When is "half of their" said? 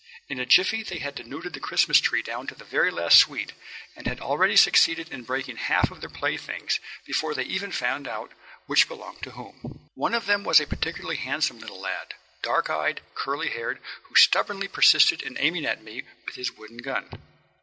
5.57-6.09